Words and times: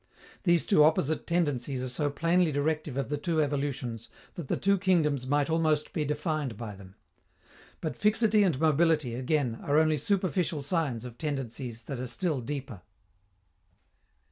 These 0.45 0.65
two 0.65 0.83
opposite 0.83 1.27
tendencies 1.27 1.83
are 1.83 1.87
so 1.87 2.09
plainly 2.09 2.51
directive 2.51 2.97
of 2.97 3.09
the 3.09 3.19
two 3.19 3.39
evolutions 3.39 4.09
that 4.33 4.47
the 4.47 4.57
two 4.57 4.79
kingdoms 4.79 5.27
might 5.27 5.47
almost 5.47 5.93
be 5.93 6.05
defined 6.05 6.57
by 6.57 6.73
them. 6.73 6.95
But 7.81 7.95
fixity 7.95 8.41
and 8.41 8.59
mobility, 8.59 9.13
again, 9.13 9.59
are 9.61 9.77
only 9.77 9.99
superficial 9.99 10.63
signs 10.63 11.05
of 11.05 11.19
tendencies 11.19 11.83
that 11.83 11.99
are 11.99 12.07
still 12.07 12.41
deeper. 12.41 12.81